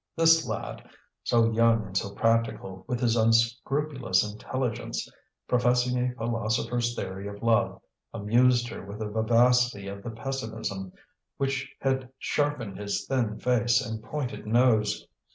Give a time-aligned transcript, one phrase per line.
[0.15, 0.89] This lad,
[1.23, 5.07] so young and so practical, with his unscrupulous intelligence,
[5.47, 7.79] professing a philosopher's theory of love,
[8.11, 10.91] amused her with the vivacity of the pessimism
[11.37, 15.05] which had sharpened his thin face and pointed nose.